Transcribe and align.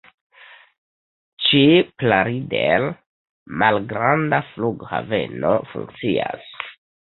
Ĉe 1.47 1.59
Plaridel 2.05 2.87
malgranda 3.65 4.41
flughaveno 4.49 5.55
funkcias. 5.75 6.53